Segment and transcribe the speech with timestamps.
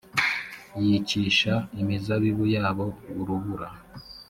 [0.83, 2.85] yicisha imizabibu yabo
[3.19, 3.67] urubura